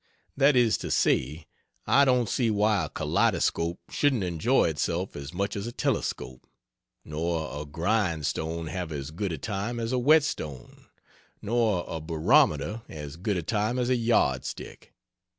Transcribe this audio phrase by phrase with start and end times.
[0.35, 1.45] That is to say,
[1.85, 6.47] I don't see why a kaleidoscope shouldn't enjoy itself as much as a telescope,
[7.05, 10.87] nor a grindstone have as good a time as a whetstone,
[11.39, 14.91] nor a barometer as good a time as a yardstick.